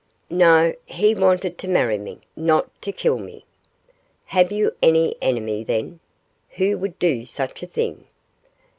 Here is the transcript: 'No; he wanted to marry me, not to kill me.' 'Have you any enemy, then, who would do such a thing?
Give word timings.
'No; 0.31 0.73
he 0.87 1.13
wanted 1.13 1.59
to 1.59 1.67
marry 1.67 1.99
me, 1.99 2.21
not 2.35 2.67
to 2.81 2.91
kill 2.91 3.19
me.' 3.19 3.45
'Have 4.25 4.51
you 4.51 4.75
any 4.81 5.15
enemy, 5.21 5.63
then, 5.63 5.99
who 6.55 6.75
would 6.79 6.97
do 6.97 7.23
such 7.23 7.61
a 7.61 7.67
thing? 7.67 8.05